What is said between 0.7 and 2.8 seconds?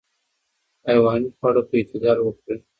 حیواني خواړه په اعتدال وخورئ.